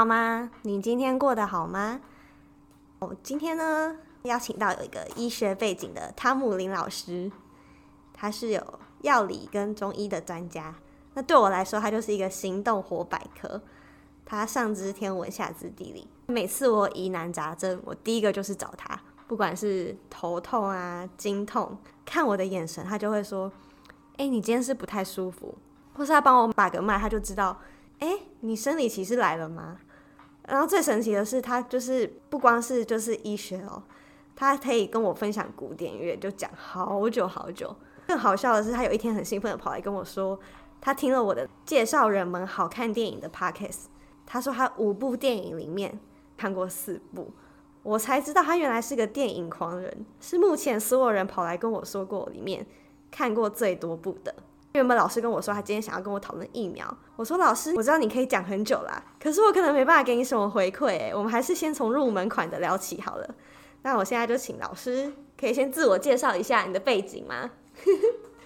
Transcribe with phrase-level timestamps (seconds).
[0.00, 0.50] 好吗？
[0.62, 2.00] 你今天过得好吗？
[3.00, 7.30] 我今天呢，邀请到有一个医学背景的汤姆林老师，
[8.14, 10.74] 他是有药理跟中医的专家。
[11.12, 13.60] 那对我来说，他就是一个行动活百科。
[14.24, 16.08] 他上知天文，下知地理。
[16.28, 18.98] 每次我疑难杂症，我第一个就是找他。
[19.28, 21.76] 不管是头痛啊、经痛，
[22.06, 23.52] 看我的眼神，他就会说
[24.16, 25.54] ：“哎、你今天是不太舒服。”
[25.92, 27.60] 或是他帮我把个脉，他就知道
[28.00, 29.76] ：“哎、你生理期是来了吗？”
[30.50, 33.82] 然后最神奇的是，他就是不光是就是医学哦，
[34.34, 37.74] 他可以跟我分享古典乐，就讲好久好久。
[38.08, 40.38] 更好笑的是，他有一天很兴奋的跑来跟我说，
[40.80, 43.84] 他听了我的介绍人们好看电影的 podcast，
[44.26, 45.98] 他说他五部电影里面
[46.36, 47.30] 看过四部。
[47.82, 52.66] 我才知道他原来是个电影狂人，是目前所有人跑来跟我说过里面
[53.10, 54.34] 看过最多部的。
[54.72, 63.34] 原本老师跟我说他今天想要跟我讨论疫苗，我说老师，我知道你可以讲很久啦，可是我可能没办法给你什么回馈诶，我们还是先从入门款的聊起好了。
[63.82, 67.50] 那我现在就请老师可以先自我介绍一下你的背景吗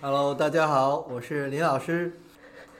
[0.00, 2.12] ？Hello，大家好，我是林老师，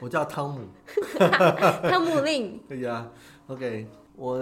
[0.00, 0.60] 我叫汤姆，
[1.88, 2.60] 汤姆令。
[2.68, 3.08] 对呀
[3.48, 3.86] ，OK，
[4.16, 4.38] 我。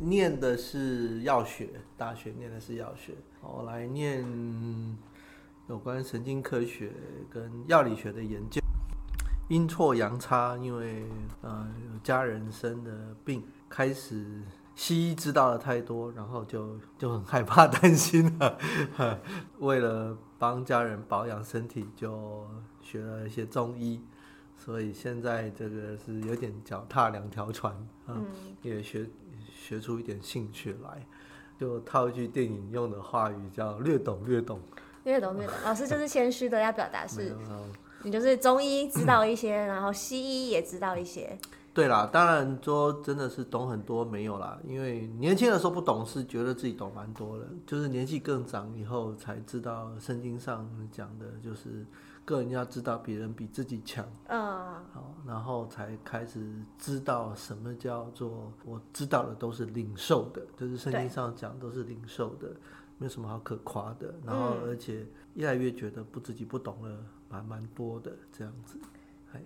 [0.00, 4.24] 念的是药学，大学念的是药学，我来念
[5.72, 6.92] 有关神经科学
[7.30, 8.60] 跟药理学的研究。
[9.48, 11.06] 阴错阳差，因为
[11.40, 14.42] 呃有家人生的病，开始
[14.74, 18.58] 西医知道的太多，然后就就很害怕担心了，
[19.60, 22.46] 为了帮家人保养身体，就
[22.82, 23.98] 学了一些中医，
[24.58, 27.72] 所以现在这个是有点脚踏两条船
[28.04, 28.26] 啊，嗯，
[28.60, 29.08] 也学。
[29.54, 31.06] 学出一点兴趣来，
[31.58, 34.60] 就套一句电影用的话语，叫略懂略懂，
[35.04, 35.54] 略懂略懂。
[35.64, 37.34] 老师就是谦虚的，要表达是，
[38.02, 41.38] 你就是中医知道一些， 然后西医也知道一些。
[41.74, 51.86] 对啦，当然说真的是懂很多没有啦，因为年轻的时候不懂事，觉得自己懂蛮多的，就是年纪更长以后才知道圣经上讲的就是。
[52.24, 54.40] 个人要知道别人比自己强，嗯，
[54.92, 56.40] 好，然后才开始
[56.78, 62.46] 知道什么叫做我知道的都是领受的，就是圣经上讲都是领受的，
[63.02, 64.14] 没有什么好可夸的。
[64.24, 65.04] 然后而且
[65.34, 66.96] 越来越觉得不自己不懂了，
[67.28, 68.78] 蛮蛮多的这样子，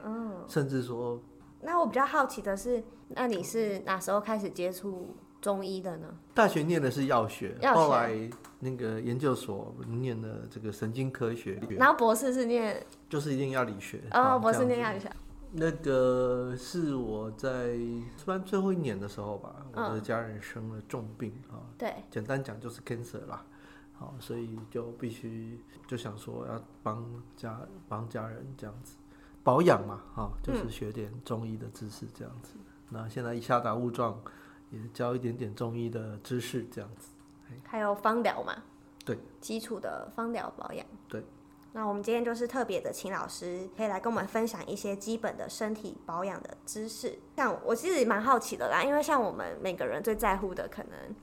[0.04, 1.18] 嗯，甚至说，
[1.62, 5.16] 那我比较好奇的是，那你是哪时候开始接触？
[5.38, 6.08] 中医的呢？
[6.34, 8.28] 大学念的是药学，学，后来
[8.58, 14.00] 那个研究所念的这个神经科学，然后博士是念，就是一定要理学。
[14.10, 15.08] 哦，博士念药理学。
[15.52, 17.78] 那个是我在
[18.24, 23.44] 班最后一年的时候吧，我的家人生了重病啊，对，简单讲就是 cancer 啦，
[23.94, 27.04] 好，所以就必须就想说要帮
[27.36, 28.96] 家帮家人这样子
[29.42, 32.54] 保养嘛，哈，就是学点中医的知识这样子。
[32.56, 34.20] 嗯、那现在一下达误状。
[34.72, 37.10] 也教一点点中医的知识，这样子。
[37.62, 38.52] 还有方疗嘛？
[39.04, 40.84] 对，基础的方疗保养。
[41.08, 41.22] 对。
[41.76, 47.18] 那我们今天就是特别的，请老师可以来跟我们分享一些基本的身体保养的知识。
[47.36, 51.14] 像我其实也蛮好奇的啦，因为像我们每个人最在乎的，可能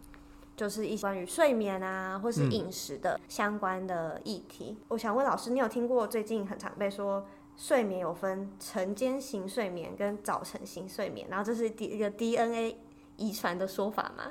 [0.56, 4.78] 就是一些关于睡眠啊，或是饮食的相关的议题。
[4.80, 4.86] 嗯。
[4.90, 7.26] 我想问老师，你有听过最近很常被说
[7.58, 12.78] 睡眠有分晨间型睡眠跟早晨型睡眠，然后这是第一个 DNA。
[13.16, 14.24] 遗传的说法吗？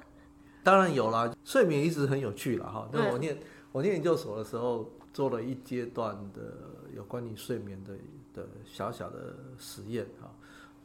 [0.64, 2.88] 当然有啦，睡眠一直很有趣了哈。
[2.92, 3.38] 那我念
[3.70, 6.40] 我念研究所的时候，做了一阶段的
[6.94, 7.94] 有关于睡眠的
[8.34, 10.30] 的小小的实验哈。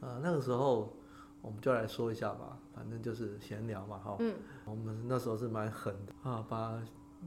[0.01, 0.93] 呃，那个时候
[1.41, 4.15] 我们就来说一下吧，反正就是闲聊嘛哈。
[4.19, 4.33] 嗯。
[4.65, 6.81] 我们那时候是蛮狠的啊，把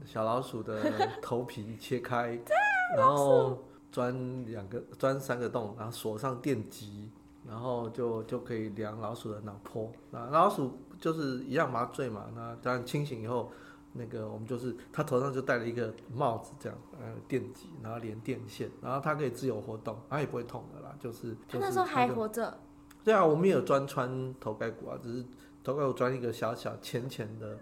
[0.04, 2.38] 小老鼠的头皮切开，
[2.96, 3.58] 然后
[3.90, 7.10] 钻两个钻三个洞，然后锁上电极。
[7.48, 12.26] 然后就就可以量老鼠的脑波，那老鼠就是一样麻醉嘛。
[12.34, 13.50] 那当然清醒以后，
[13.92, 20.94] 那个我们就是他头上就戴了一个帽子，这样呃电极，然后连电线，然后他可以自由活动，他也不会痛的啦。
[20.98, 22.58] 就是他那时候还活着。
[23.02, 25.24] 对啊，我们也有钻穿头盖骨啊，只是
[25.64, 27.58] 头盖骨钻一个小小浅浅的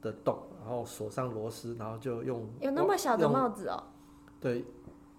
[0.00, 3.82] 的洞，然后锁上螺丝，然后就用有那么小的帽子哦。
[4.40, 4.64] 对，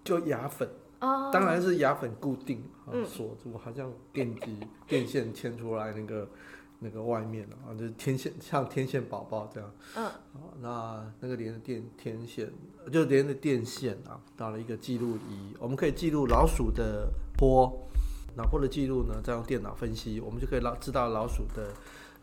[0.04, 0.68] 就牙粉。
[1.02, 6.28] Oh, 当然是牙粉固定啊，锁住，好像电极电线牵出来那个
[6.80, 9.70] 那个外面啊，就是天线像天线宝宝这样。
[9.96, 10.10] 嗯。
[10.60, 12.50] 那那个连的电天线
[12.90, 17.88] 就连着电线啊，到了一个记录仪，我们可以记录老鼠的波，
[18.36, 21.72] 脑波的记录呢，再用电脑分析，我们就可以老知道老鼠的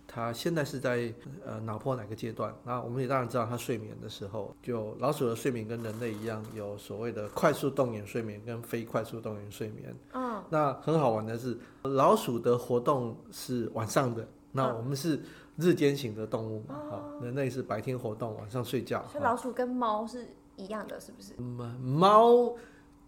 [0.08, 1.14] 它现在是在
[1.46, 2.54] 呃脑波哪个阶段？
[2.64, 9.96] 那我们也当然知道，它睡眠的时候，就老鼠的睡眠跟人类一样，有所谓的快速动眼睡眠跟非快速动眼睡眠。
[10.14, 14.28] 嗯，那很好玩的是，老鼠的活动是晚上的，
[14.58, 15.22] 那我们是
[15.56, 19.06] 日间型的动物嘛，好、嗯，人类是白天活动，晚上睡觉。
[19.12, 21.34] 所以老鼠跟猫是一样的，是不是？
[21.80, 22.56] 猫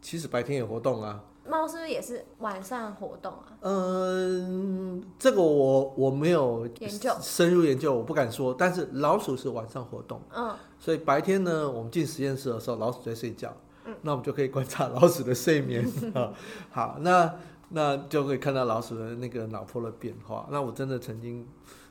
[0.02, 1.24] 其实白天也活动啊。
[1.48, 3.58] 猫是不是也是晚上活动啊？
[3.62, 8.54] 嗯，这个我我没有研究深入研究，我不敢说。
[8.54, 13.52] 但是老鼠是晚上活动，嗯，所以白天呢，我们进实验室的时候，老鼠在睡觉，
[13.86, 16.32] 嗯，那我们就可以观察老鼠的睡眠啊。
[16.70, 17.34] 好，那
[17.70, 20.48] 那就会看到老鼠的那个脑波的变化。
[20.52, 21.48] 那我真的曾经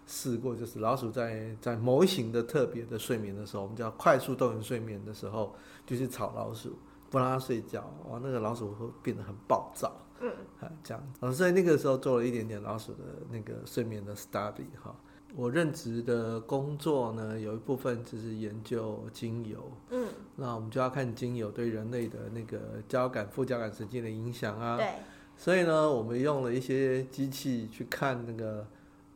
[0.06, 5.54] 试过，就是老鼠在在某一型的特别的睡眠的时候，我们叫快速动眼睡眠的时候，
[5.86, 6.78] 就是吵老鼠。
[7.10, 9.90] 不让它睡觉，哇，那个老鼠会变得很暴躁，
[10.20, 10.30] 嗯，
[10.60, 12.98] 啊，这样，啊，所以那个时候做了一点点老鼠的
[13.30, 14.94] 那个睡眠的 study 哈。
[15.34, 24.92] 我任职的工作呢，有一部分就是研究精油，嗯，那我们就要看精油对人类的那个交感副交感神经的影响啊，对，
[25.38, 28.66] 所以呢，我们用了一些机器去看那个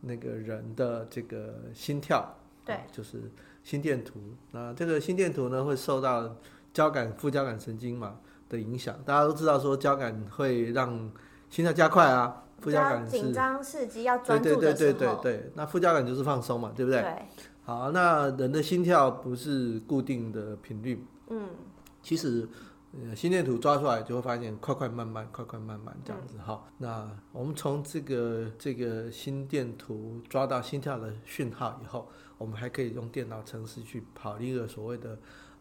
[0.00, 2.34] 那个人的这个心跳，
[2.64, 3.30] 对，就是
[3.62, 4.18] 心电图，
[4.52, 6.34] 那这个心电图呢会受到。
[6.74, 8.16] 交感副交感神经嘛
[8.48, 10.90] 的影响，大家都知道说交感会让
[11.50, 17.02] 心跳加快啊，副交感是紧张刺激要专注的时候，对对对对对，那副交感就是放松嘛，对不对？
[17.02, 17.12] 对。
[17.64, 21.50] 好，那人的心跳不是固定的频率，嗯，
[22.02, 22.48] 其实
[23.14, 26.38] 心电图抓出来就会发现快快慢慢，快快慢慢这样子。
[26.38, 32.08] 哈，嗯，那我们从这个这个心电图抓到心跳的讯号以后，
[32.38, 35.18] 我们还可以用电脑程式去跑一个所谓的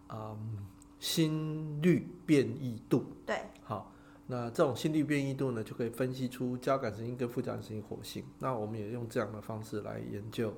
[0.09, 0.67] 嗯。
[1.01, 3.91] 心率变异度，对，好，
[4.27, 8.23] 那这种心率变异度呢，就可以分析出交感神经跟副交感神经活性。
[8.37, 10.53] 那我们也用这样的方式来研究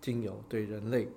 [0.00, 1.08] 精油对人类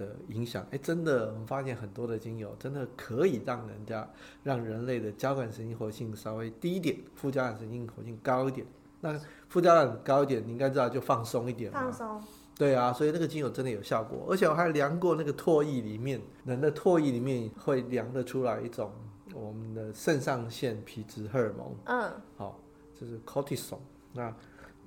[0.00, 0.66] 的影响。
[0.70, 4.08] 哎，真的，我们发现很多的精油真的可以让人家
[4.42, 8.66] 让人类的交感神经活性稍微低一点，副交感神经活性高一点。
[9.02, 12.22] 那副交感高一点，你应该知道就放松一点，放松。
[12.56, 18.90] 对啊，所以那个精油真的有效果，而且我还量过那个唾液里面，人的唾液里面会量得出来一种
[19.32, 22.60] 我们的肾上腺皮质荷尔蒙，嗯，好，
[23.00, 23.78] 就是 cortisol，
[24.12, 24.34] 那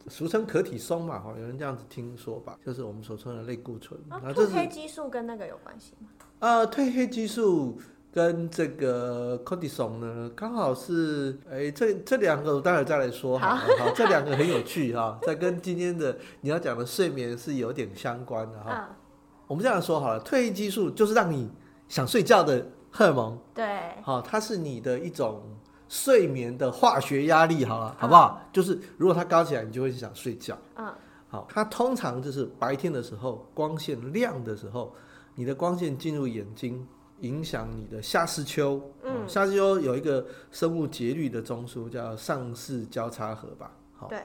[0.07, 4.00] 俗称可体松嘛，哈，有人这样子听说吧，就是我们所称的类固醇。
[4.09, 6.07] 啊，褪黑激素跟那个有关系吗？
[6.39, 7.79] 呃，褪黑激素。
[8.15, 18.88] 跟这个 cortisol 呢，刚好是，哎，这这两个我待会再来说好了，好，这两个很有趣哈，在跟今天的你要讲的睡眠是有点相关的哈。
[18.88, 18.95] 嗯、
[19.47, 21.50] 我们这样说好了，褪黑激素就是让你
[21.88, 23.65] 想睡觉的荷尔蒙，对，
[24.03, 25.41] 好，它是你的一种
[25.88, 28.41] 睡眠的化学压力，好了，好不好？
[28.41, 30.57] 嗯、就是如果它高起来，你就会想睡觉。
[30.75, 30.94] 嗯，
[31.27, 34.94] 好，它通常就是白天的时候，光线亮的时候，
[35.35, 36.88] 你的光线进入眼睛。
[37.19, 44.19] 影响你的下视丘，嗯，下视丘有一个生物节律的中枢叫上视交叉核吧，好，对，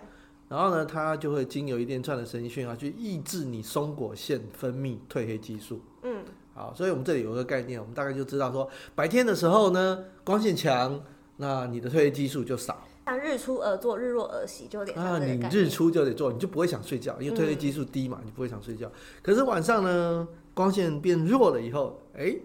[0.48, 11.00] 然后呢，它就会经由一连串的神经讯号去抑制你松果腺分泌褪黑激素，嗯，好，所以我们这里有一个概念，我们大概就知道说，白天的时候呢，光线强，
[11.38, 18.92] 那你的褪黑激素就少，像日出而作，日落而息，就有点啊，你日出就得做，你就不会想睡觉，因为褪黑激素低嘛，嗯、你不会想睡觉。
[19.22, 22.36] 可是晚上呢，光线变弱了以后，哎。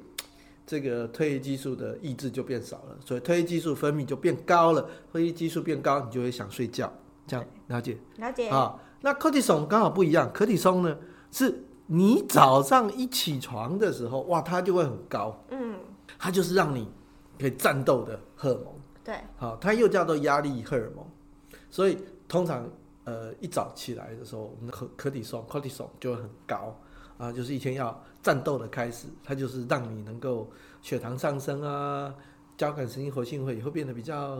[0.65, 4.81] 这个褪黑激素的抑制就变少了，所以褪黑激素分泌就变高了。
[5.11, 6.91] 褪黑激素变高，你就会想睡觉。
[7.27, 7.97] 这样了解？
[8.15, 8.47] 了解。
[8.47, 10.31] 啊，那柯蒂松刚好不一样。
[10.31, 10.97] 柯蒂松呢，
[11.33, 15.37] 是你早上一起床的时候，哇，它就会很高。
[15.49, 15.75] 嗯。
[16.17, 16.87] 它就是让你
[17.43, 18.73] 可以战斗的荷尔蒙。
[19.03, 19.15] 对。
[19.37, 21.05] 好，它又叫做压力荷尔蒙。
[21.69, 21.97] 所以
[22.27, 22.69] 通常
[23.03, 26.75] 呃一早起来的时候，我们的柯柯蒂松柯蒂松就会很高。
[27.17, 30.49] 啊，就是一天要战斗的开始，它就是让你能够
[30.81, 32.13] 血糖上升啊，
[32.57, 34.39] 交感神经活性会也会变得比较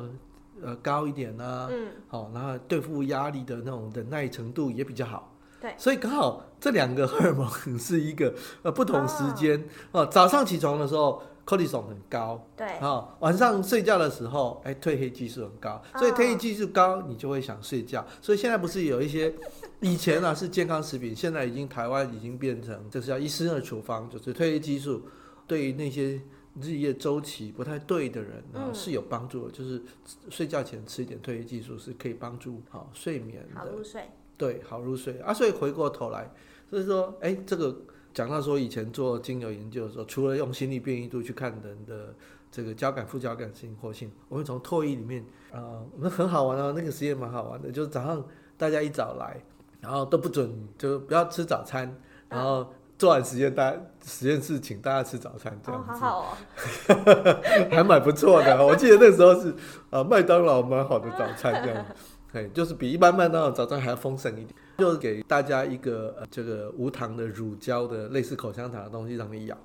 [0.62, 8.34] 呃高一点啊，嗯，好，然后对付压力的那种忍耐程度也比较好，对，所以刚好这两个荷尔蒙 是一个
[8.64, 11.22] 呃不同时间哦，早上起床的时候。
[11.46, 18.06] 柯蒂松很高，对，啊，晚上睡觉的时候，哎，褪黑激素很高，所以褪黑激素高，你就会想睡觉。
[18.22, 19.34] 所以现在不是有一些，
[19.82, 25.02] 以前呢、啊、是健康食品，现在已经台湾已经变成，就是要医生的处方，就是褪黑激素
[25.46, 26.22] 对于那些
[26.62, 29.84] 日夜周期不太对的人啊、嗯、是有帮助的，就是
[30.30, 34.04] 睡觉前吃一点褪黑激素是可以帮助好睡眠的，好入睡，
[34.38, 35.34] 对，好入睡啊。
[35.34, 36.32] 所以回过头来，
[36.70, 37.76] 所以说，哎，这个。
[38.14, 42.14] 讲到说以前做精油研究的时候，除了用心率变异度去看人的
[42.52, 48.24] 这个交感副交感性活性，我们从唾液里面，啊、呃，那很好玩哦，那个实验蛮好玩的，就是早上
[48.58, 49.42] 大家一早来，
[49.82, 51.96] 然后都不准就不要吃早餐，
[52.30, 58.64] 然后做完实验，大家实验室请大家吃早餐，这样子，哦，好好哦， 还蛮不错的。
[58.64, 59.54] 我记得那时候是
[59.90, 61.86] 呃麦当劳蛮好的早餐这样，
[62.34, 69.58] 哎，就是比一般麦当劳早餐还要丰盛一点，就是给大家一个、呃、这个无糖的乳胶的类似口香糖的东西让你咬，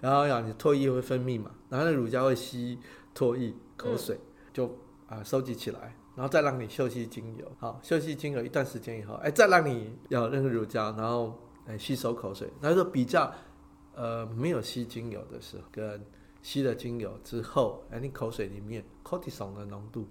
[0.00, 2.78] 然后咬你唾液会分泌嘛，然后那乳胶会吸
[3.14, 4.66] 唾液口水，嗯、就
[5.06, 5.96] 啊、呃、收集起来。
[6.16, 12.50] 然后再让你嗅吸精油，好，嗅吸精油一段时间以后，哎，再让你咬那个乳胶，然后哎吸收口水。
[12.60, 13.32] 那就比较
[13.94, 16.04] 呃没有吸精油的时候，跟
[16.42, 20.08] 吸了精油之后，哎，你口水里面 cortisol 的浓度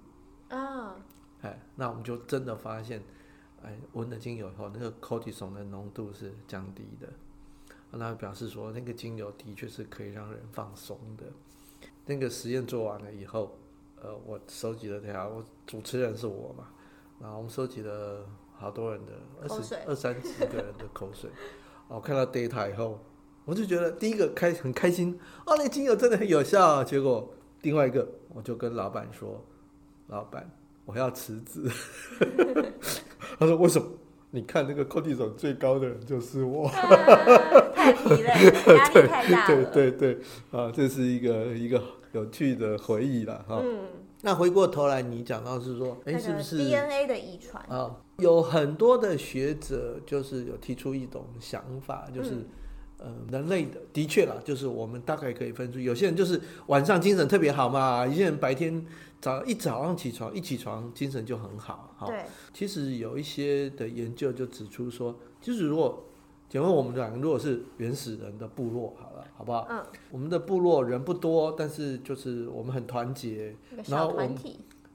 [0.48, 0.96] 啊，
[1.42, 3.04] 哎、哦，那我们就真的发现，
[3.64, 7.08] 哎，闻了精油以后，那个 cortisol 的浓度是降低的，
[7.92, 11.26] 那表示说那个精油的确是可以让人放松的。
[12.06, 13.58] 那个实验做完了以后。
[14.02, 16.70] 呃，我收集了下，我主持人是我嘛，
[17.20, 18.26] 然后我们收集了
[18.58, 19.12] 好多人的
[19.42, 21.30] 二十二三十个人的口水，
[21.90, 22.98] 我看到 data 以后，
[23.44, 26.82] 我就觉得第一个开很开心，哦，那精油真的很有效啊。
[26.82, 27.30] 结果
[27.64, 29.44] 另外一个，我就跟老板说，
[30.08, 30.50] 老板，
[30.86, 31.70] 我要辞职。
[33.40, 33.88] 他说为什么？
[34.32, 36.68] 你看那个 cortisol 最高的人就是我，
[37.74, 39.48] 太疲累了，压力太大了。
[39.48, 40.18] 对对对对，
[40.52, 41.82] 啊，这是一个一个。
[42.12, 43.62] 有趣的回忆了哈。
[43.64, 43.82] 嗯，
[44.24, 47.98] 那回过头来，你讲到是说，哎、欸，是不是 DNA 的遗传啊？
[48.18, 52.32] 有很多的学者就是有提出一种想法，就是，
[52.98, 58.84] 嗯、呃，人类的的确啦，就是我们大概可以分出，有些人就是晚上精神特别好嘛，有些人白天
[59.22, 61.96] 早一早上起床一起床精神就很好。
[62.06, 66.06] 对，其实有一些的研究就指出说，就是如果。
[66.52, 69.68] 请问我们两个，如果是原始人的部落，好了，好不好？
[69.70, 69.86] 嗯。
[70.10, 74.36] 我们的部落人不多，但是就是我们很团结，然后我们，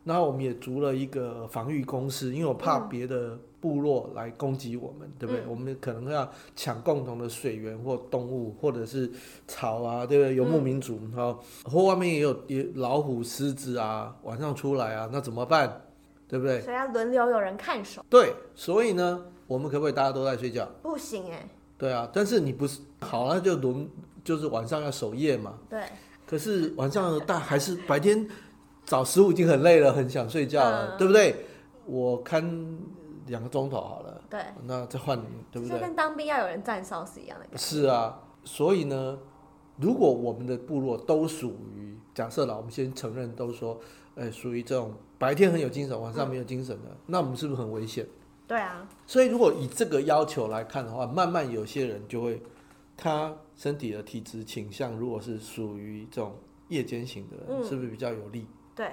[0.03, 5.43] 然后我们也筑了一个防御工事，因为我怕别的部落来攻击我们，嗯、对不对？
[5.49, 9.11] 我们可能要抢共同的水源或动物，或者是
[9.49, 10.35] 草啊，对不对？
[10.35, 15.81] 游牧民族，哈、嗯，或外面也有也老虎、狮子啊，晚上出来啊，那怎么办？
[16.29, 16.61] 对不对？
[16.61, 18.05] 所以要轮流有人看守。
[18.11, 19.25] 对，所以呢？
[19.47, 20.69] 我们可不可以大家都在睡觉？
[20.83, 21.49] 不行哎。
[21.79, 23.89] 对啊，但是你不是好了就轮，
[24.23, 25.55] 就是晚上要守夜嘛。
[25.71, 25.81] 对。
[26.27, 28.29] 可是晚上大还是白天
[28.85, 31.35] 早十五已经很累了，很想睡觉了，嗯、对不对？
[31.87, 32.43] 我看
[33.27, 34.21] 两个钟头好了。
[34.31, 34.41] 对。
[34.65, 35.79] 那再换你，对不对？
[35.79, 37.59] 就跟当兵要有人站哨是一样的。
[37.59, 39.19] 是啊，所以呢，
[39.77, 43.81] 如果我们的部落都属于假设了，我们先承认都说，
[44.15, 48.07] 哎，属于这种白天很有精神，晚上没有精神的，嗯、那我们是不是很危险？
[48.47, 52.43] 对啊，所以如果以这个要求来看的话，慢慢有些人就会，
[52.97, 56.35] 他身体的体质倾向，如果是属于这种
[56.69, 58.47] 夜间型的人，嗯，是不是比较有利？
[58.75, 58.91] 对，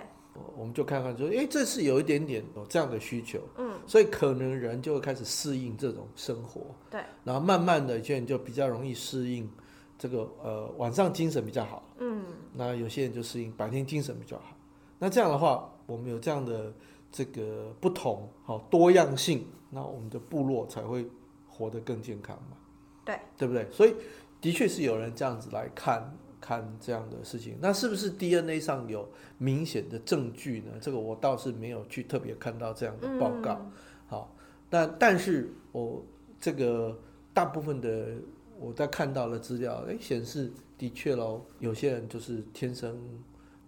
[0.56, 9.50] 我们就看看说，哎，这是有一点点有这样的需求，嗯，所以可能人就会开始适应这种生活，对，然后慢慢的，有些人就比较容易适应
[9.98, 12.24] 这个呃晚上精神比较好，嗯，
[12.54, 14.56] 那有些人就适应白天精神比较好，
[15.00, 16.74] 那这样的话，我们有这样的。
[17.14, 21.06] 这个不同好多样性，那我们的部落才会
[21.46, 22.56] 活得更健康嘛？
[23.04, 23.70] 对，对不对？
[23.70, 23.94] 所以
[24.40, 27.56] 的确是有人这样子来看看这样的事情。
[27.62, 29.08] 那是不是 DNA 上有
[29.38, 30.72] 明显的证据呢？
[30.82, 33.54] 这个我倒是没有去特别看到这样的报告。
[33.62, 33.72] 嗯、
[34.08, 34.36] 好，
[34.70, 36.04] 但但是我
[36.40, 37.00] 这个
[37.34, 38.08] 大部分的
[38.60, 43.00] 我在看到的资料，哎，显示的确喽，有些人就是天生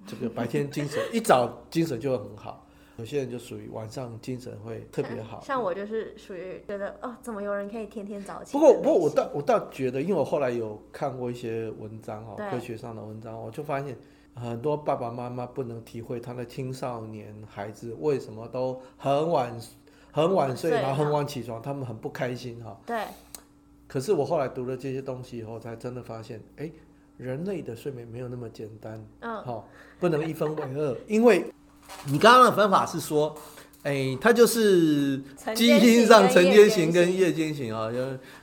[0.05, 2.62] 这个白天精神一早精神就会很好。
[2.97, 8.51] 有些人就属于晚上精神会特别好，像我就是属于觉得哦，怎么有人可以天天早起？
[8.51, 13.97] 不过，不过我倒我倒觉得，因为我后来有看过一些文章哦，科学上的文章，我就发现
[14.35, 19.59] 很多爸爸妈妈不能体会他的青少年孩子为什么都很晚
[20.11, 22.79] 很晚睡，然后很晚起床，他们很不开心哈。
[22.85, 23.03] 对。
[23.87, 26.69] 可是我后来读了这些东西以后，才真的发现，哎，
[27.17, 29.67] 人类的睡眠没有那么简单，嗯，好，
[29.99, 31.43] 不能一分为二，因为。
[32.05, 33.35] 你刚刚的分法是说，
[33.83, 35.21] 哎、欸，它就是
[35.55, 38.01] 基因上晨间型跟夜间型啊，有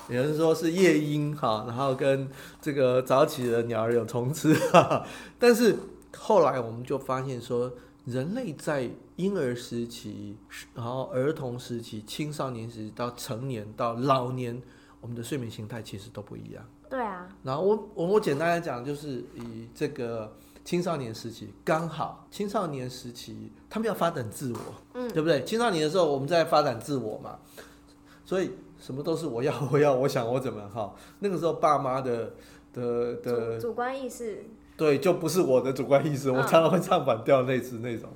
[0.09, 2.29] 有人说是夜莺哈，然后跟
[2.61, 5.07] 这个早起的鸟儿有虫吃哈。
[5.39, 5.77] 但是
[6.17, 7.71] 后来我们就发现说，
[8.07, 10.37] 人类在婴儿时期，
[10.75, 14.61] 然后儿童时期、青少年时期到成年到老年，
[15.01, 16.65] 我们的睡眠形态其实都不一样。
[16.89, 17.29] 对啊。
[17.43, 20.35] 然后我我我简单来讲，就是以这个。
[20.71, 24.59] 青少年时期刚好，青少年时期他们要发展自我，
[24.95, 25.43] 嗯，对不对？
[25.43, 27.41] 青少年的时候我们在发展自我嘛，
[28.25, 30.95] 所以什么都是我要，我要，我想，我怎么哈？
[31.19, 32.35] 那个时候爸妈的
[32.73, 34.45] 的的主，主观意识，
[34.77, 38.09] 对，就不是我的主观意识，嗯、我常常会唱反调类似那种。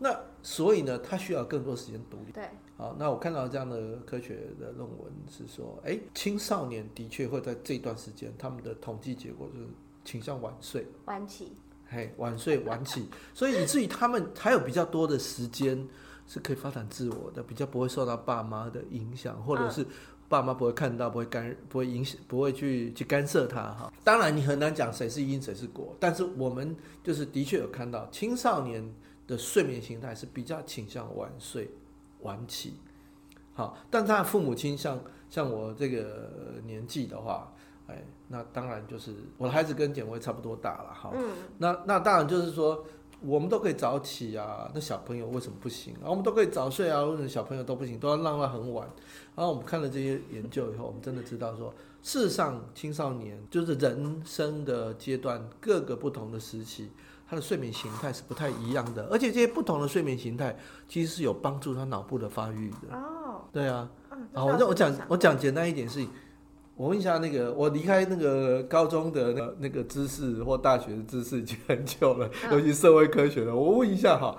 [0.00, 2.32] 那所以呢，他需要更多时间独立。
[2.32, 2.42] 对。
[2.76, 9.68] 好，那我看到这样的科学的论文是说，哎，青少年的确会在这段时间，他们的统计结果就是
[10.04, 10.84] 倾向晚睡。
[11.04, 11.52] 晚起。
[11.94, 15.86] 嘿，晚睡晚起，所以以至于他们还有比较多的时间
[16.26, 19.86] 是可以发展自我的，比较不会受到爸妈的影响，或者是
[20.28, 23.92] 爸妈不会看到，不会干，不会影响，不会去去干涉他哈。
[24.02, 26.74] 当然，你很难讲谁是因谁是果，但是我们
[27.04, 28.84] 就是的确有看到青少年
[29.28, 31.70] 的睡眠形态是比较倾向晚睡
[32.22, 32.74] 晚起。
[33.54, 37.53] 好，但他的父母亲像像我这个年纪的话。
[37.86, 41.10] 哎，那当然就是我的孩子跟简薇差不多大了哈。
[41.14, 41.30] 嗯。
[41.58, 42.82] 那那当然就是说，
[43.20, 46.08] 我们都可以早起啊，那小朋友为什么不行啊？
[46.08, 47.98] 我们都可以早睡啊，为什么小朋友都不行？
[47.98, 48.88] 都要让他很晚。
[49.36, 56.90] 然后我们看了这些研究以后，我们真的知道说，事实上青少年就是人生的阶段，各个不同的时期，
[57.28, 60.56] 他的睡眠形态是不太一样的，而且这些不同的睡眠形态
[60.88, 62.96] 其实是有帮助他脑部的发育的。
[62.96, 63.42] 哦。
[63.52, 63.90] 对啊。
[64.10, 64.28] 嗯。
[64.32, 66.02] 好，我我讲我讲简单一点是。
[66.76, 73.54] 我问一下，那个我离开那个高中的那个那个知识或大学的知识已经很久了，尤其社会科学了。
[73.54, 74.36] 我问一下哈，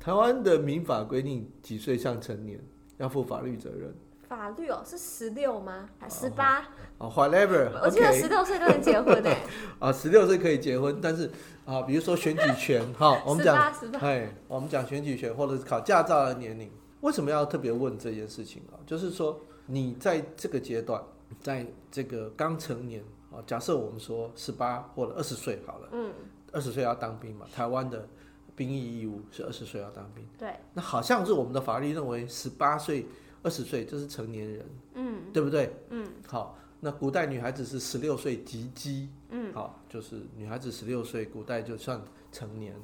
[0.00, 2.58] 台湾的民法规定几岁像成年
[2.96, 3.94] 要负法律责任？
[4.26, 5.88] 法律哦，是十六吗？
[5.98, 6.66] 还十八？
[6.96, 7.70] 哦，whatever。
[7.82, 9.36] 我记得十六岁就能结婚诶。
[9.78, 11.30] 啊，十六岁可以结婚，但是
[11.66, 13.54] 啊，比如说选举权哈， 我们讲，
[14.00, 16.70] 哎，我们讲选举权或者是考驾照的年龄，
[17.02, 18.80] 为什么要特别问这件事情啊？
[18.86, 20.98] 就是说你在这个阶段。
[21.40, 26.12] 在这个刚成年啊，假设我们说十八或者二十岁好了，嗯，
[26.52, 28.08] 二十岁要当兵嘛，台湾的
[28.54, 33.06] 兵役义务是二十岁要当兵，对，那好像是我们的法律认为十八岁、
[33.42, 35.76] 二十岁就是成年人，嗯，对不对？
[35.90, 42.00] 嗯，好，那古代女孩子是十六岁及笄，嗯，好，就是女孩子十六岁，古代就算
[42.32, 42.80] 成年了。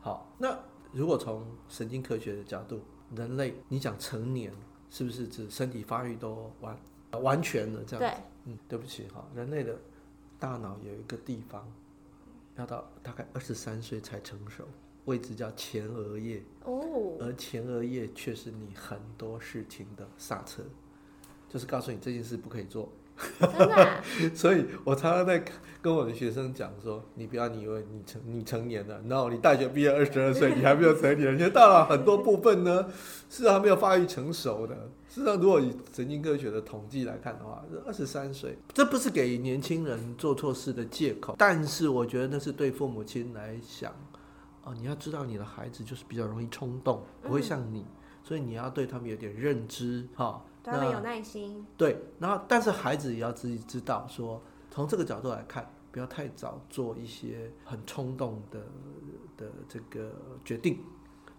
[0.00, 0.58] 好，那
[0.92, 2.80] 如果从神经科学的角度，
[3.14, 4.52] 人类你讲成年
[4.90, 6.76] 是不是指身体发育都完？
[7.12, 9.76] 完全的这样子，对，嗯，对不起哈，人类的
[10.38, 11.66] 大脑有一个地方，
[12.56, 14.64] 要到大概二十三岁才成熟，
[15.06, 20.62] 位置叫前额叶，哦，而前额叶却是你很多事情的刹车，
[21.48, 22.90] 就是告诉你这件事不可以做。
[23.40, 24.04] 真的啊？
[24.36, 25.42] 所以我常常在
[25.80, 32.92] 跟我的学生讲说，你不要你以为你成你成年了，然后你大学毕业二十二岁，你还没有成年，你的大脑很多部分呢
[33.30, 34.90] 是还没有发育成熟的。
[35.16, 43.94] 事实上，如果以神经科学的统计来看的话，是二十三岁，这不是给年轻人做错事的借口，但是我觉得那是对父母亲来讲，
[44.62, 47.86] 哦，你要知道你的孩子就是比较容易冲动，不会像你，
[48.22, 50.44] 所以你要对他们有点认知，哈。
[50.62, 51.64] 对他们有耐心。
[51.78, 58.60] 对，然后但是孩子也要自己知道说，从这个角度来看，不要太早做一些很冲动的
[59.38, 60.12] 的这个
[60.44, 60.78] 决定。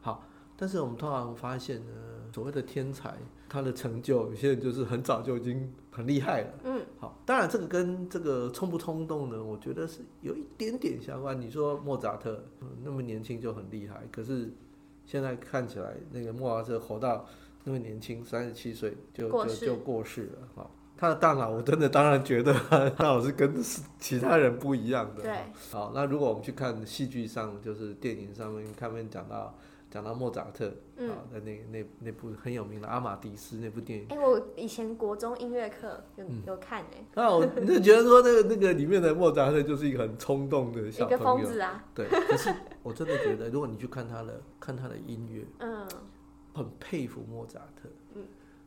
[0.01, 0.23] 好，
[0.55, 1.91] 但是我们通常发现呢，
[2.33, 3.15] 所谓的天才，
[3.49, 6.53] 他的成就有些人就是很早就已经很厉害了。
[6.63, 11.39] 嗯，好，当然这个跟这个冲不冲动呢，我觉得是有一点点相关。
[11.39, 14.51] 你说莫扎特，嗯，那么年轻就很厉害，可是
[15.05, 17.25] 现在看起来那个莫扎特活到。
[17.63, 20.47] 那么年轻，三十七岁就就就过世了。
[20.55, 22.53] 好，他的大脑，我真的当然觉得
[22.95, 23.61] 大脑是跟
[23.99, 25.21] 其他人不一样的。
[25.21, 25.33] 对。
[25.69, 29.53] 好，那如果我们去看戏剧上，就是电影上面，看面讲到
[29.89, 34.05] 讲到莫扎特，嗯，那那那那部很有名的《阿玛迪斯》那部电影。
[34.09, 37.05] 哎、欸，我以前国中音乐课有、嗯、有看哎。
[37.15, 41.17] 那我就觉得说，那个那个里面的莫扎特就是一个很冲动的小朋友。
[41.17, 41.85] 一个疯子啊。
[41.93, 42.07] 对。
[42.07, 45.87] 可是我真的觉得，如果你去看他的看他的音乐，嗯。
[46.53, 48.23] 很佩服莫扎特，嗯，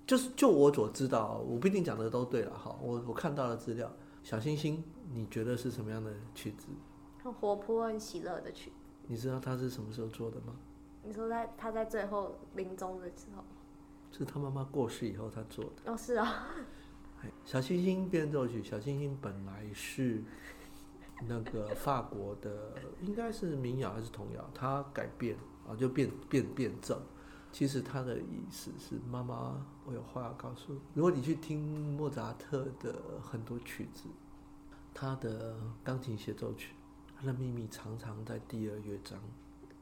[0.06, 2.78] 就是就我所知道，我不一定讲的都对了哈。
[2.80, 3.90] 我我看到的资料，
[4.22, 6.68] 小星星，你觉得是什么样的曲子？
[7.20, 8.70] 很活泼、很喜乐的曲。
[9.08, 10.54] 你知道他是什么时候做的吗？
[11.02, 13.42] 你说在他在最后临终的时候，
[14.12, 15.92] 是他妈妈过世以后他做的。
[15.92, 16.46] 哦，是啊。
[17.44, 20.22] 小星星变奏曲，小星星本来是
[21.28, 25.36] 那个法国的，应该是民谣还是童谣，他改变
[25.68, 27.00] 啊，就变变变奏。
[27.52, 30.80] 其实他的意思是，妈妈，我有话要告诉你。
[30.94, 31.60] 如果你去听
[31.96, 34.04] 莫扎特的很多曲子，
[34.94, 36.74] 他的钢琴协奏曲，
[37.18, 39.18] 他的秘密常常在第二乐章。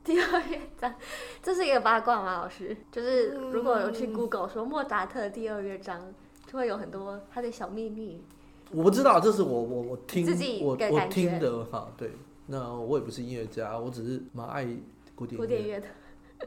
[0.09, 0.95] 第二乐章，
[1.43, 2.41] 这是一个八卦吗？
[2.41, 6.01] 老师，就是如果有去 Google 说莫扎特第二乐章，
[6.47, 8.25] 就会有很多他的小秘密。
[8.71, 10.27] 我不知道，这是我我我听
[10.63, 11.93] 我我听的哈。
[11.99, 12.13] 对，
[12.47, 14.67] 那我也不是音乐家，我只是蛮爱
[15.15, 15.87] 古典古典乐的。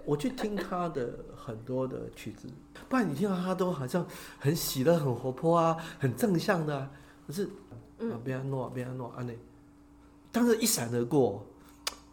[0.06, 2.48] 我去听他的很多的曲子，
[2.90, 4.04] 不然你听到他都好像
[4.40, 6.90] 很喜乐、很活泼啊，很正向的、啊。
[7.28, 7.48] 可是，
[8.00, 9.38] 嗯，别安诺，别安诺，安内，
[10.32, 11.46] 但是一闪而过。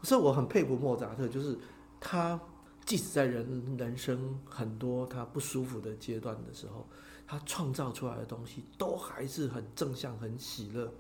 [0.03, 1.57] 所以我很佩服莫扎特，就是
[2.01, 2.41] 他
[2.85, 6.87] 即使在人人生很多他不舒服的阶段的时候，
[7.27, 10.91] 他创造出来的东西都还是很正向、很喜乐。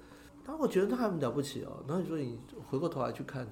[0.44, 1.82] 那我觉得他很了不起哦。
[1.86, 3.46] 然后你说你回过头来去看，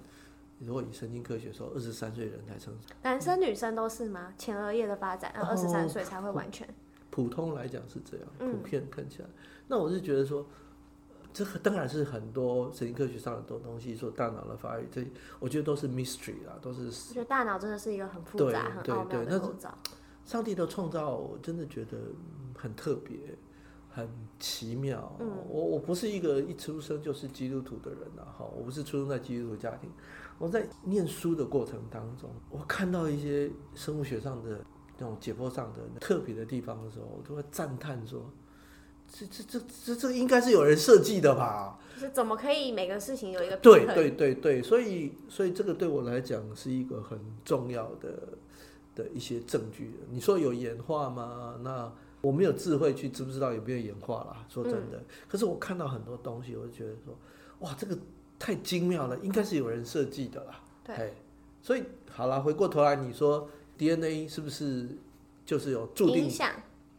[0.59, 4.33] 如果以神经科学说，二十三岁人才成长，男生女生都是吗？
[4.37, 6.67] 前额叶的发展，二十三岁才会完全。
[7.11, 9.29] 普通来讲是这样，普遍看起来。
[9.29, 9.35] 嗯、
[9.69, 10.47] 那我是觉得说，
[11.45, 15.05] 这当然是很多神经科学上很多东西，说大脑的发育，这
[15.39, 16.87] 我觉得都是 mystery 啦，都是。
[16.87, 19.75] 我觉得大脑真的是一个很复杂、很奥妙的构造。
[20.25, 21.99] 上帝的创造，我真的觉得
[22.57, 23.17] 很特别。
[23.89, 24.07] 很
[24.39, 29.91] 奇妙，嗯、我我不是一个一出生就是基督徒的人呐，哈，我不是出生在基督徒家庭，
[30.37, 34.61] 我在念书的过程当中，我看到一些生物学上的
[34.99, 38.31] 那种解剖上的特别的地方的时候，我都会赞叹说，
[39.13, 41.79] 这这这这这应该是有人设计的吧？
[41.95, 48.11] 就是怎么可以每个事情有一个对对对对，所以所以这个对我来讲是一个很重要的
[48.95, 49.95] 的一些证据。
[50.11, 51.59] 你说有演化吗？
[51.63, 51.91] 那
[52.21, 57.17] 我没有智慧去知不知道有没有演化啦，说真的，嗯、可是我看到很多东西，我就觉得说，
[57.61, 57.97] 哇，这个
[58.39, 60.61] 太精妙了，应该是有人设计的啦。
[60.85, 61.15] 对，
[61.63, 64.89] 所以好了，回过头来，你说 DNA 是不是
[65.45, 66.29] 就是有注定？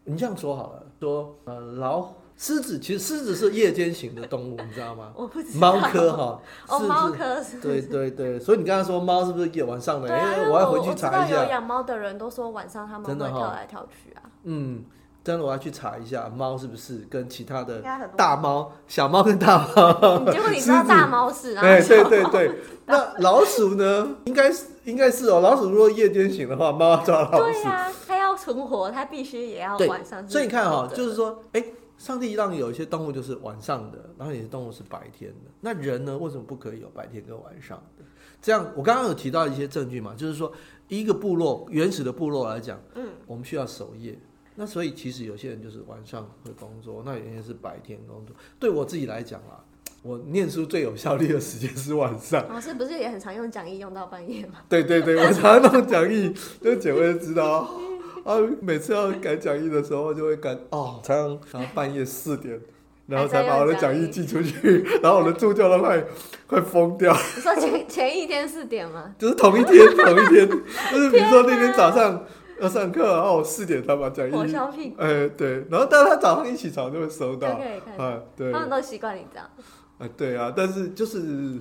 [0.07, 5.11] 你这样说好了，说呃，老虎、狮子，其实狮子是夜间型的动物，你知道吗？
[5.15, 5.75] 我不知道。
[5.75, 6.39] 猫科哈，
[6.69, 7.59] 哦，猫科是。
[7.59, 10.07] 对对对，所以你刚才说猫是不是夜晚上的？
[10.07, 11.43] 因为、啊、我要回去查一下。
[11.43, 14.23] 有养猫的人都说晚上他们会跳来跳去啊。
[14.43, 14.85] 嗯。
[15.23, 17.83] 真的，我要去查一下猫是不是跟其他的
[18.15, 20.19] 大猫、小猫跟大猫。
[20.31, 21.53] 结果你知道 大猫是？
[21.55, 22.59] 对对对对。
[22.85, 24.07] 那老鼠呢？
[24.23, 25.41] 应该是应该是哦。
[25.41, 27.43] 老鼠如果夜间醒的话，猫要抓老鼠。
[27.43, 30.25] 对呀，它要存活，它必须也要晚上。
[30.29, 31.63] 所以你看哈，就是说，哎，
[31.97, 35.51] 上帝让有一些动物就是晚上的，然后有些动物是白天的。
[35.59, 36.17] 那人呢？
[36.17, 38.05] 为什么不可以有白天跟晚上的？
[38.39, 40.51] 这样，我刚刚有提到一些证据嘛，就是说，
[40.87, 44.17] 一个部落原始的部落来讲，嗯，我们需要守夜。
[44.59, 48.35] 那所以其实有些人就是晚上会工作，那有些人是白天工作。
[48.59, 49.63] 对我自己来讲啦，
[50.01, 52.47] 我念书最有效率的时间是晚上。
[52.47, 54.59] 老师不是也很常用讲义用到半夜吗？
[54.69, 57.69] 对对对，我常常弄讲义，就姐妹知道
[58.27, 58.37] 啊。
[58.61, 62.59] 每次要改讲义的时候，就会改哦，常常然后半夜四点，
[63.07, 66.03] 然后才把我的讲义寄出去，然后我的助教都快
[66.45, 67.15] 快疯掉。
[67.35, 69.15] 你说前前一天四点吗？
[69.17, 70.47] 就是同一天，同一天，
[70.91, 72.23] 就是比如说那天早上。
[72.59, 74.33] 要上课，然后我四点才把讲义，
[74.97, 79.47] 哎、欸，对，然后但是他早上一起床就会收到，啊，对，他们都习惯你这样，
[79.99, 81.59] 啊，对啊，但是就是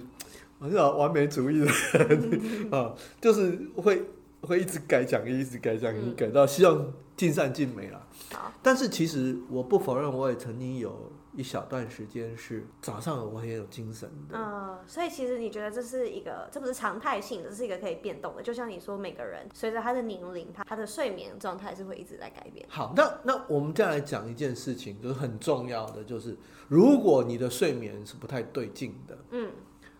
[0.59, 1.67] 我是完美主义的
[1.99, 2.41] 人
[2.73, 4.03] 啊，就是会
[4.43, 8.07] 会一直改讲义，一直改讲义，嗯、改到希望尽善尽美了。
[8.33, 11.13] 好，但是其实我不否认，我也曾经有。
[11.37, 18.43] 一小段时间是早上我很有精神的，嗯，所以其实你觉得这是一个，这不是常态性的，这是一个可以变动的。
[18.43, 22.67] 就像你说，每个人随着他的年龄，他他的睡眠状态是会一直在改变。
[22.71, 26.35] 好，那那我们再来讲一件事情，就是很重要的，就是
[26.69, 29.51] 如果你的睡眠是不太对劲的，嗯，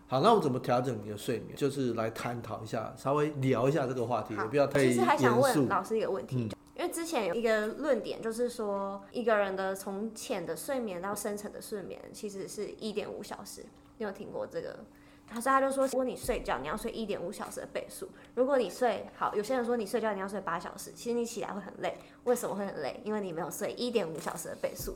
[0.07, 1.55] 好，那我怎么调整你的睡眠？
[1.55, 4.79] 就是来探讨一下，稍微聊一下这个话题，也不要太。
[4.79, 6.35] 其实还想问老师一个问题。
[6.35, 13.65] 嗯因为之前有一个论点，就是说一个人的从浅的睡眠到深层的睡眠，其实是一点五小时。
[13.97, 14.77] 你有听过这个？
[15.27, 18.07] 他说他就说，如果你睡觉，你要睡一点五小时的倍数。
[18.35, 21.97] 如果你睡好，有些人说你睡觉你要睡八小时，其实你起来会很累。
[22.25, 23.01] 为什么会很累？
[23.03, 24.95] 因为你没有睡一点五小时的倍数。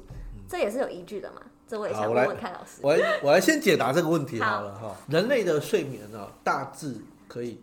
[0.51, 1.41] 这也是有依据的嘛？
[1.67, 2.81] 这我也想问问看老师。
[2.81, 4.95] 我来我来先解答这个问题好了哈。
[5.07, 6.95] 人类的睡眠呢，大致
[7.27, 7.57] 可以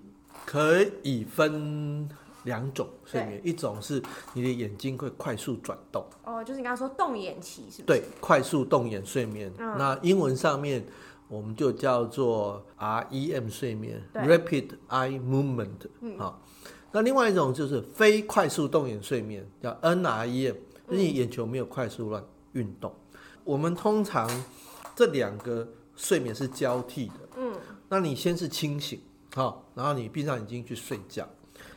[0.46, 2.08] 可以分。
[2.44, 4.00] 两种睡眠，一种是
[4.32, 7.98] 你的眼睛会快速转动，哦，就是你刚刚说动眼期是不是？
[8.00, 9.52] 对，快速动眼睡眠。
[9.58, 10.82] 嗯、那英文上面
[11.26, 15.88] 我们就叫做 REM 睡眠，Rapid Eye Movement。
[16.00, 16.40] 嗯，好。
[16.90, 20.54] 那另外一种就是非快速动眼睡眠，叫 NREM，
[20.88, 22.24] 就是你眼球没有快速乱
[22.58, 22.92] 运动。
[23.12, 24.28] 嗯、我们通常
[24.94, 27.14] 这两个睡眠是交替的。
[27.36, 27.52] 嗯，
[27.88, 29.00] 那你先是清醒，
[29.34, 31.28] 好，然后你闭上眼睛去睡觉。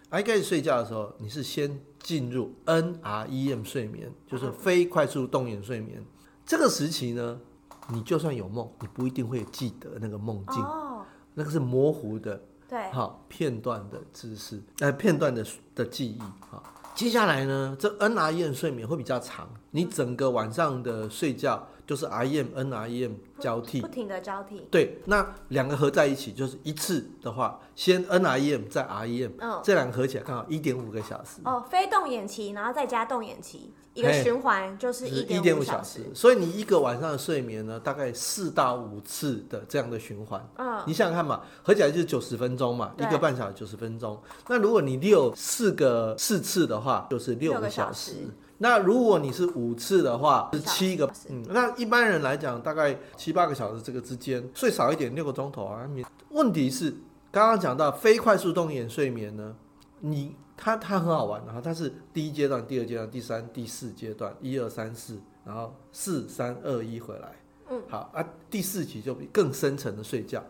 [0.10, 6.04] 还开始睡觉的时候，你是先进入 NREM 睡眠，就是非快速动眼睡眠。
[6.46, 7.40] 这个时期呢，
[7.88, 16.20] 你就算有梦，你不一定会记得那个梦境，哦、那个是模糊的，对，好片段的知识，呃，片段的的记忆。
[16.50, 16.62] 好，
[16.94, 24.66] 接下来呢，这 NREM 睡眠会比较长，你整个晚上的睡觉就是 REM、NREM 交替，不停的交替。
[24.72, 31.42] 对，那两个合在一起就是一次的话，先 NREM 再 REM，嗯，这两个合起来刚好一点五个小时。
[31.44, 36.00] 哦，非动眼期，然后再加动眼期，一个循环就是一点五小时。
[36.14, 40.42] 所以你一个晚上的睡眠呢，大概四到五次的这样的循环。
[40.56, 44.18] 嗯，你想想看嘛，合起来就是九十分钟嘛，一个半小时九十分钟。
[44.48, 48.30] 那如果你六四个四次的话，就是六个小时。
[48.64, 55.90] 那如果你是五次的话，是七个，嗯，那一般人来讲，大概七八个小时这个之间，睡少一点六个钟头啊。
[56.30, 56.92] 问题是
[57.32, 59.56] 刚刚讲到非快速动眼睡眠呢，
[60.02, 67.32] 你它它很好玩，然后它是第一阶段、第二阶段、第三、第四阶段，一二三四，然后四三二一回来，
[67.72, 70.44] 嗯，好啊，第四期就比更深层的睡觉。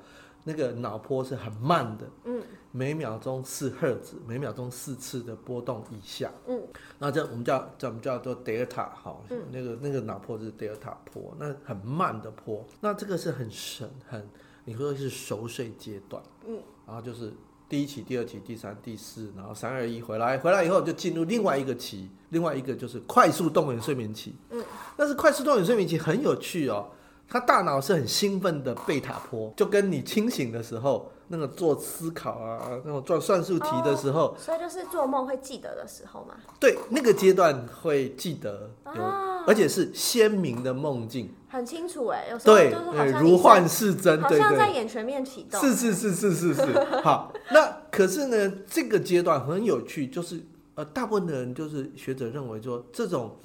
[0.44, 6.60] 那个脑波是很慢的，嗯，每秒钟四赫兹，每秒钟四次的波动以下，嗯，
[6.98, 14.28] 那这我们叫叫我们叫做德尔塔，好，那个那个脑波是德尔塔波，那很慢的波，那这个是很深很，
[14.66, 17.32] 你说的是熟睡阶段，嗯，然后就是
[17.70, 24.64] 第一期、第二期、第三、第四，然后三二一回来，回来以后就进入另外一个期，另外一个就是快速动眼睡眠期，嗯，
[24.98, 26.90] 但是快速动眼睡眠期很有趣哦。
[27.32, 36.36] 他大脑是很兴奋的贝塔波，就跟你清醒的时候那个做思考啊，那种做算术题的时候，哦，所以就是做梦会记得的时候嘛。
[36.60, 45.62] 对，那个阶段会记得有，哦，而且是鲜明的梦境，很清楚哎，有时候就是好像如幻似真，好像在眼前面启动。
[45.62, 46.80] 是是是是是是。
[47.02, 50.42] 好，那可是呢，这个阶段很有趣，就是
[50.76, 53.38] 呃，大部分的人就是学者认为说，这种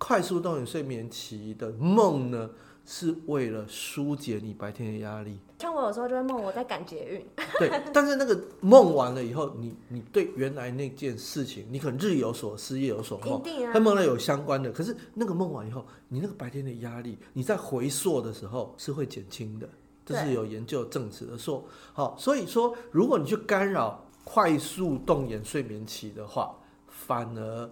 [0.00, 2.50] 快速动眼睡眠期的梦呢。
[2.86, 5.38] 是为了疏解你白天的压力。
[5.60, 7.24] 像我有时候就会梦我在赶捷运。
[7.56, 13.40] 对，但是那个梦完了以后，你你对原来那件事情，你可能日有所思，夜有所梦，
[13.72, 14.72] 跟梦了有相关的。
[14.72, 19.68] 可是那个梦完以后，你那个白天的压力，你在回溯的时候是会减轻的，
[20.04, 21.38] 这是有研究证实的。
[21.38, 26.56] 说好，所以说如果你去干扰快速动眼睡眠期的话，
[26.88, 27.70] 反而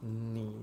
[0.00, 0.54] 你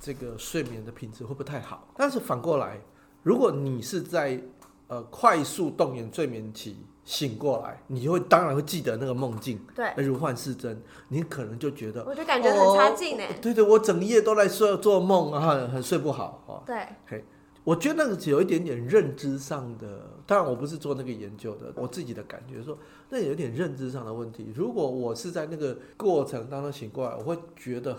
[0.00, 1.88] 这个睡眠的品质会不太好。
[1.96, 2.78] 但是反过来。
[3.24, 4.40] 如果你是在
[4.86, 13.34] 呃快速动眼睡眠期醒过来，你就会当然会记得那个梦境，对，如幻似真，你可能就觉得，我就感觉很差劲呢、哦。
[13.42, 16.62] 对对，我整夜都在睡做梦啊，很很睡不好啊。
[16.64, 17.24] 对，嘿，
[17.64, 22.78] 我觉得那个只有一点点认知上的，当然我不是做那个研究的，我自己的感觉说，
[23.10, 24.52] 那有点认知上的问题。
[24.54, 27.98] 如果我是在那个过程当中醒过来，我会觉得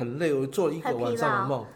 [0.00, 1.66] 很很累，我做了一个晚上的梦，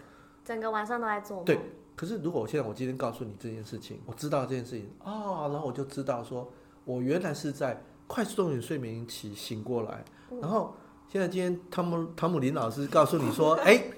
[0.45, 1.45] 整个晚上都在做梦。
[1.45, 1.59] 对。
[1.97, 6.51] 可是，如果我现在我今天告诉你这件事情，我知道这件事情啊、哦，然后我就知道说，
[6.85, 10.05] 我原来是在快速动眼睡眠期醒过来，
[10.41, 10.75] 然后
[11.09, 13.91] 现在今天汤姆汤姆林老师告诉你说， 哎、欸，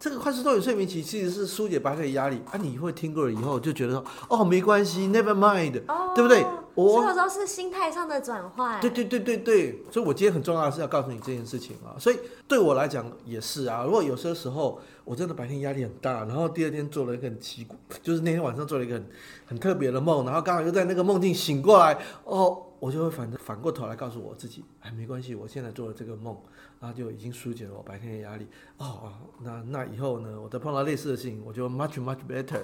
[0.00, 6.44] 这个快速动眼睡眠期其实是疏解白天的压力啊，你会听过了以后就觉得说，哦，没关系，Never mind，、哦、对不对？
[6.84, 8.80] 我有时候是心态上的转换。
[8.80, 13.82] 对对对对对，所以我今天很重要的是要告诉你这件事情啊，所以对我来讲也是啊。
[13.84, 19.06] 如果有些时候我真的白天压力很大，然后第二天做了一个很奇怪，就是那天晚上做了一个很
[19.46, 26.36] 很特别的梦，然后刚好又在那个梦境醒过来，哦，我就会反反过头来告诉我自己，哎，没关系，我现在做了这个梦，
[26.78, 28.46] 然后就已经疏解了我白天的压力。
[28.76, 29.12] 哦，
[29.42, 32.60] 那那以后呢，我再碰到类似的事情，我就 much much better。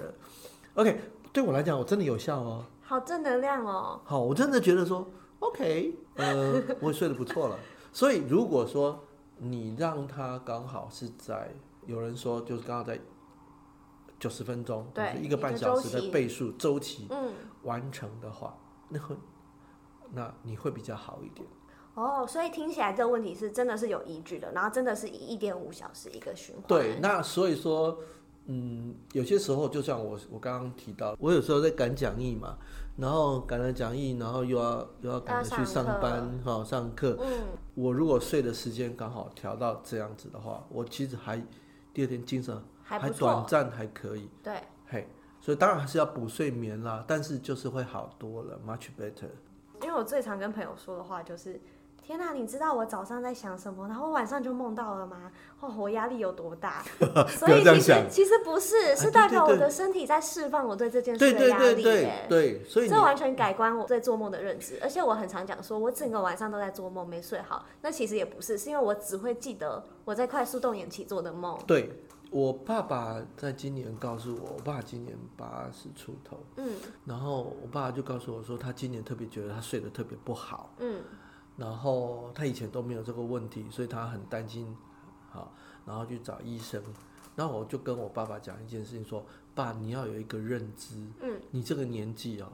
[0.75, 1.01] OK，
[1.33, 2.65] 对我来讲，我真的有效哦。
[2.87, 3.99] 好正能量哦！
[4.05, 7.59] 好，我真的觉得说，OK，呃， 我也睡得不错了。
[7.91, 9.03] 所以如果说
[9.39, 11.51] 你让他刚好是在，
[11.87, 13.01] 有人说就是刚好在
[14.21, 18.55] 九十分钟，对，一个半小时的倍数周期，嗯，完成的话，
[18.91, 19.17] 那会，
[20.13, 21.49] 那你会比较好一点。
[21.95, 26.65] 哦，所以听起来这个问题是真的是有依据的，然后真的是以一点五小时一个循环。
[26.67, 27.99] 对，那所以说。
[28.47, 32.59] 嗯，有些时候就像我我刚刚提到，我有时候在赶讲义嘛，
[32.97, 37.17] 然后赶了讲义，然后又要又要赶着去上班哈上课。
[37.21, 41.43] 嗯，我如果睡的时间刚好调到这样子的话，我其实还
[41.93, 44.29] 第二天精神还短暂还可以。
[44.43, 45.09] 对，嘿，
[45.41, 49.31] 所以当然还是要补睡眠啦，但是就是会好多了，much better。
[49.83, 51.61] 因为我最常跟朋友说的话就是。
[52.07, 55.33] 天哪，你知道我早上在想什么，然后晚上就梦到了吗？
[55.61, 56.85] 哦，我压力有多大？
[57.27, 61.83] 所以其实其实不是，是代表我的身体在释放我对这件事的压力。
[61.83, 64.79] 对对，所以这完全改观我对做梦的认知。
[64.83, 67.65] 而且我很常讲说，我整个晚上都在做梦，没睡好。
[67.81, 71.59] 那其实也不是，是因为我只会记得我在快速动眼期做的梦。
[71.67, 71.91] 对，
[72.31, 76.75] 我爸爸在今年告诉我，我爸今年八十出头，嗯，
[77.07, 81.01] 然后我爸就告诉我说，他今年特别觉得他睡得特别不好，嗯。
[81.57, 84.77] 然后他以前都没有这个问题，所以他很担心，
[85.31, 85.55] 好，
[85.87, 86.83] 然后去找医生，
[87.37, 92.49] 然后我就跟我爸爸讲一件事情说，说爸，你要有一个认知，嗯，你这个年纪哦，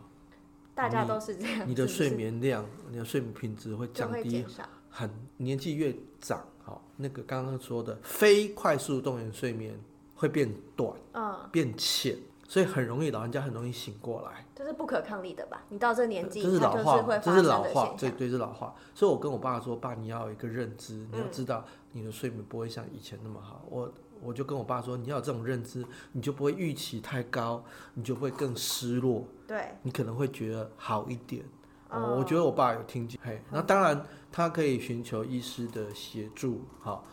[0.75, 4.45] 大家都是这样，你的睡眠量，你的睡眠品质会降低
[4.91, 9.79] 很，年纪越长，好，那个刚刚说的非快速动眼睡眠
[10.15, 12.19] 会变短，嗯，变浅。
[12.51, 15.63] 所以很容易，老人家很容易醒过来，这是不可抗力的吧？
[15.69, 18.75] 你到这年纪，这是老化，这是老化，对对，是老化。
[18.93, 23.63] 所以我跟我爸说：“爸，你要有一个认知，你要知道你的睡眠不会像以前那么好。
[23.67, 27.63] 嗯”我我就跟我爸说：“你要有这种认知，你就不会预期太高，
[27.95, 29.25] 你就会更失落。
[29.47, 31.45] 对，你可能会觉得好一点。
[31.89, 36.63] 哦”我觉得我爸有听见，嘿，那当然他可以寻求医师的协助。
[36.81, 37.05] 好，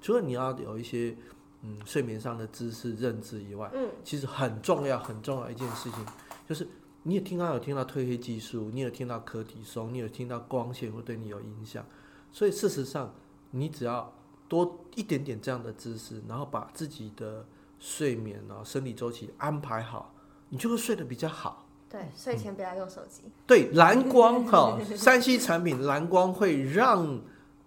[0.00, 1.14] 除了你要有一些。
[1.62, 6.06] 嗯，睡眠上的知识认知以外，嗯，其实很重要很重要一件事情，
[6.48, 6.68] 就是
[7.02, 11.84] 你也听到有听到褪黑激素，你有听到可体松，你有听到光线会对你有影响，
[12.30, 13.14] 所以事实上，
[13.50, 14.12] 你只要
[14.48, 17.44] 多一点点这样的知识，然后把自己的
[17.78, 20.14] 睡眠啊生理周期安排好，
[20.48, 21.66] 你就会睡得比较好。
[21.88, 23.22] 对，睡前不要用手机。
[23.26, 23.32] 嗯。
[23.46, 27.20] 对，蓝光哈， 三 C 产品蓝光会让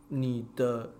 [0.09, 0.91] 你的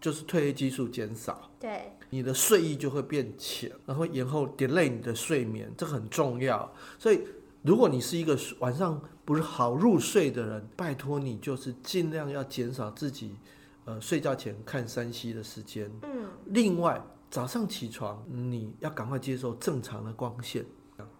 [0.00, 1.50] 就是褪黑激素减少。
[1.58, 1.92] 对。
[2.10, 6.72] 你的睡意就会变浅，然后延后 delay 你的睡眠，这个很重要。
[6.98, 7.20] 所以，
[7.60, 13.36] 如果你是一个晚上不是好入睡的人，拜托你就是尽量要减少自己，
[13.84, 15.90] 呃，睡觉前看 3C 的时间。
[16.02, 16.28] 嗯。
[16.46, 16.98] 另外，
[17.30, 20.64] 早上起床你要赶快接受正常的光线。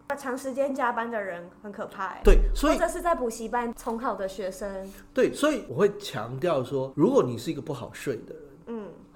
[0.08, 2.18] 那长时间加班的人很可怕。
[2.24, 4.90] 对，所以或者是在补习班重考的学生。
[5.12, 8.42] 对，所以我会强调说，如果你是一个不好睡的人。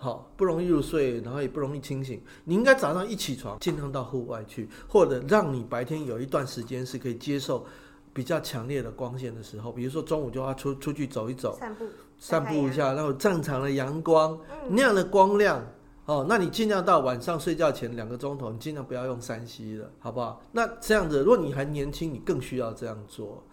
[0.03, 2.21] 好，不容易入睡，然后也不容易清醒。
[2.43, 7.65] 你应该早上一起床，尽量到户外去，或者让你白天有一段时间是可以接受
[8.13, 11.85] 比较强烈的光线的时候，比如说中午就要出出去走一走，散步，
[12.19, 15.65] 散步一下，然后正常的阳光，嗯、那样的光亮，
[16.07, 20.43] 哦，那你尽量到晚上睡觉前两个钟头，你尽量不要用三 C 了，好不好？
[20.51, 23.45] 那这样子，如果你还年轻，你更需要这样做，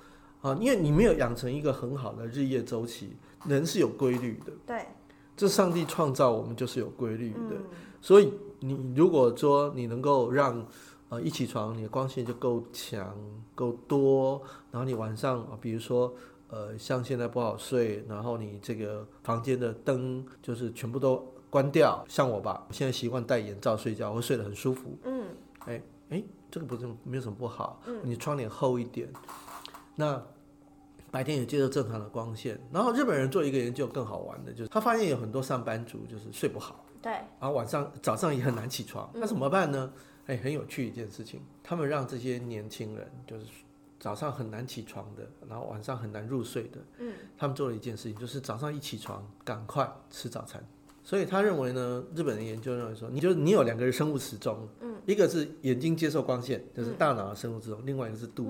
[0.41, 4.87] 啊，因为你没有养成一个很好的日夜周期，人是有规律的，对。
[5.39, 7.63] 这上帝创造我们就是有规律的，嗯、
[8.01, 10.67] 所以你如果说你能够让
[11.07, 13.15] 呃一起床你的光线就够强
[13.55, 16.13] 够多，然后你晚上比如说
[16.49, 24.97] 呃像现在不好睡，然后你这个房间的灯就是全部都关掉，像我吧，现在习惯戴眼罩睡觉，会睡得很舒服。
[25.05, 25.23] 嗯，
[25.67, 26.21] 哎哎，
[26.51, 29.07] 这个不是没有什么不好，嗯、你窗帘厚一点，
[29.95, 30.21] 那。
[31.11, 39.91] 白天也接受正常的光线，然后日本人做一个研究更好玩的，就是他发现有很多上班族就是睡不好，对，然后晚上早上也很难起床，那怎么办呢？
[40.27, 43.45] 哎，很有趣一件事情，他们让这些年轻人就是
[43.99, 50.63] 早上很难起床的，然后晚上很难入睡的，嗯，他们做了一件事情，就是早上一起床赶快吃早餐。
[51.03, 58.49] 所以他认为呢，日本人研究认为说，你就你有两个生物时钟，嗯，一个是眼睛接受光线，就是大脑的生物时钟，另外一个是肚子。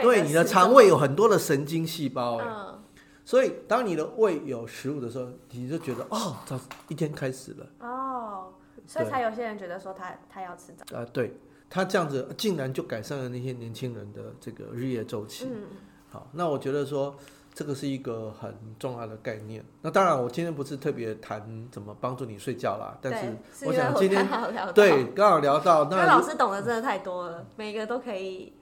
[0.00, 2.82] 对，你的肠胃有很多的神经细胞，嗯，
[3.24, 7.66] 所以当你的胃有食物的时候，你就觉得哦，早一天开始了。
[7.80, 8.52] 哦，
[8.86, 10.96] 所以才有些人觉得说他他要吃早。
[10.96, 11.34] 啊，对，
[11.68, 15.64] 他这样子竟然就改善了那些年轻人的这个日夜周期，嗯，
[16.10, 17.14] 好，那我觉得说
[17.54, 19.64] 这个是一个很重要的概念。
[19.82, 24.26] 那当然，我今天不是特别谈怎么帮助你睡觉啦，但是我想今天
[24.74, 28.54] 对刚好聊到，那老师懂得真的太多了，每个都可以。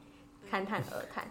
[0.51, 1.25] 侃侃而谈。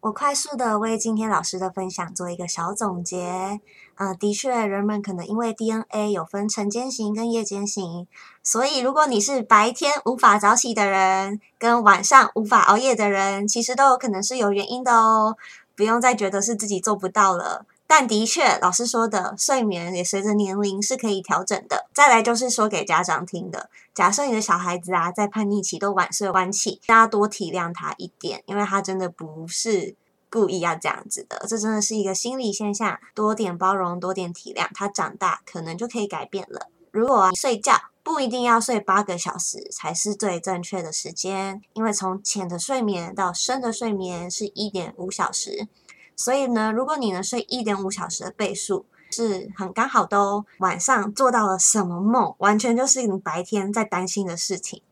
[0.00, 3.60] 我快速的为今天老师的分享做一个小总结。
[3.96, 8.06] 呃，的确，人们可能因为 DNA 有分晨间型跟夜间型，
[8.42, 15.36] 所以如果你是白天无法早起的人，跟晚上无法熬夜的人，其实都有可能是有原因的哦。
[15.74, 17.66] 不用再觉得是自己做不到了。
[17.86, 21.86] 但的确，老师说的睡眠也随着年龄是可以调整的。
[21.92, 29.94] 再来就是说给家长听的，假设你的小孩子啊在叛逆期都晚睡晚起，大家多体谅他一点，因为他真的不是
[30.30, 36.68] 故意要这样子的，这真的是一个心理现象，多点包容，多点体谅，他长大可能就可以改变了。
[36.90, 45.68] 如果啊，睡觉不一定要睡八个小时才是最正确的时间，因为从浅的睡眠到深的睡眠是一点五小时。
[46.16, 50.44] 所以呢，如果你能睡一点五小时的倍数是很刚好的哦。
[50.58, 54.82] 晚上做到了什么梦，完全就是你白天在担心的事情，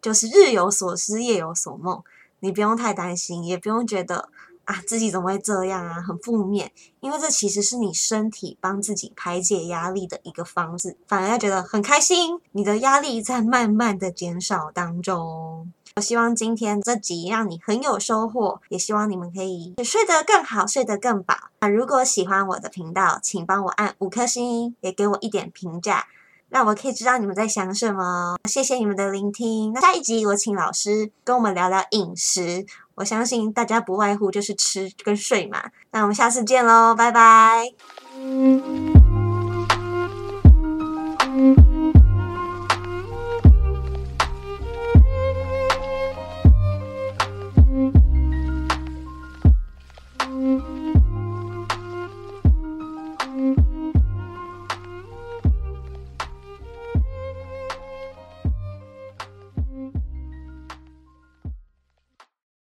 [0.00, 2.02] 就是日有所思，夜有所梦。
[2.40, 4.28] 你不用太担心，也不用觉得
[4.64, 6.72] 啊自己怎么会这样啊，很负面。
[7.00, 15.72] 因为这其实是你身体帮自己排解压力的一个方式，反而要觉得很开心，你的压力在慢慢的减少当中。
[15.96, 21.34] 我希望今天这集让你很有收获，也希望你们可以睡得更好，睡得更饱。
[21.60, 26.06] 那如果喜欢我的频道，请帮我按五颗星，也给我一点评价。
[26.48, 28.36] 让我可以知道你们在想什么。
[28.48, 29.72] 谢谢你们的聆听。
[29.74, 32.64] 那下一集我请老师跟我们聊聊饮食，
[32.94, 35.64] 我相信大家不外乎就是吃跟睡嘛。
[35.90, 37.72] 那我们下次见喽，拜拜。
[38.14, 39.02] 嗯